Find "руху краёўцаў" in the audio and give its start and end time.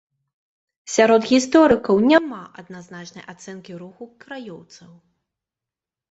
3.83-4.89